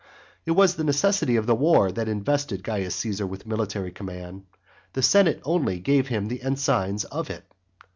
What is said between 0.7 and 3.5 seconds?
the necessity of the war that invested Caius Caesar with